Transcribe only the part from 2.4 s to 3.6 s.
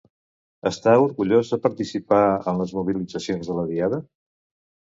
en les mobilitzacions